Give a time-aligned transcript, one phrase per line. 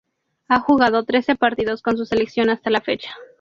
[0.47, 3.11] Ha jugado trece partidos con su selección hasta la fecha.